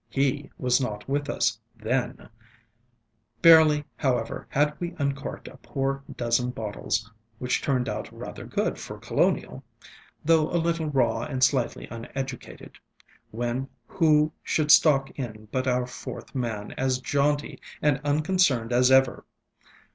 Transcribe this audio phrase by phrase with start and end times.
[0.09, 2.27] He was not with us then.
[3.43, 8.97] Barely, however, had we uncorked a poor dozen bottles, which turned out rather good for
[8.97, 9.63] colonial,
[10.25, 12.79] though a little raw and slightly uneducated,
[13.29, 19.23] when who should stalk in but our fourth man, as jaunty and unconcerned as ever.